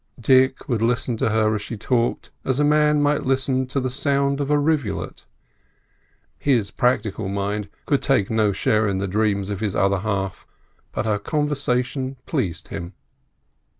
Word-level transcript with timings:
Dick 0.19 0.67
would 0.67 0.81
listen 0.81 1.15
to 1.17 1.29
her 1.29 1.53
as 1.53 1.61
she 1.61 1.77
talked, 1.77 2.31
as 2.43 2.59
a 2.59 2.63
man 2.63 3.03
might 3.03 3.21
listen 3.23 3.67
to 3.67 3.79
the 3.79 3.91
sound 3.91 4.41
of 4.41 4.49
a 4.49 4.57
rivulet. 4.57 5.25
His 6.39 6.71
practical 6.71 7.27
mind 7.27 7.69
could 7.85 8.01
take 8.01 8.31
no 8.31 8.51
share 8.51 8.87
in 8.87 8.97
the 8.97 9.07
dreams 9.07 9.51
of 9.51 9.59
his 9.59 9.75
other 9.75 9.99
half, 9.99 10.47
but 10.91 11.05
her 11.05 11.19
conversation 11.19 12.15
pleased 12.25 12.69
him. 12.69 12.93